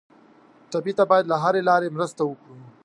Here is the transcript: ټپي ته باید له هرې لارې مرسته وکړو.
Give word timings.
ټپي 0.71 0.91
ته 0.97 1.03
باید 1.09 1.25
له 1.31 1.35
هرې 1.43 1.61
لارې 1.69 1.93
مرسته 1.95 2.21
وکړو. 2.25 2.55